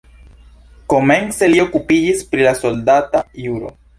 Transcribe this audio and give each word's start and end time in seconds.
Komence 0.93 1.51
li 1.51 1.61
okupiĝis 1.65 2.25
pri 2.33 2.47
la 2.49 2.57
soldata 2.63 3.25
juro. 3.45 3.73